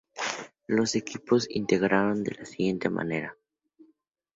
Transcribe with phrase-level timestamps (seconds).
[0.65, 3.37] Los equipos integraron de la siguiente manera.